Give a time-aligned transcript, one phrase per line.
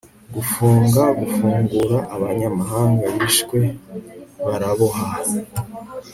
[0.35, 3.59] Gufunga gufungura abanyamahanga bishwe
[4.47, 5.07] baraboha